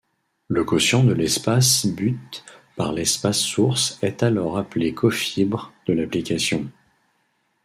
Le 0.47 0.63
quotient 0.63 1.03
de 1.03 1.13
l'espace 1.13 1.85
but 1.85 2.43
par 2.75 2.91
l'espace 2.91 3.37
source 3.39 3.99
est 4.01 4.23
alors 4.23 4.57
appelé 4.57 4.95
cofibre 4.95 5.71
de 5.85 5.93
l'application. 5.93 6.67